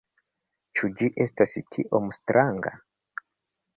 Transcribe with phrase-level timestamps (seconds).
[0.77, 2.77] Ĉu ĝi estas tiom stranga?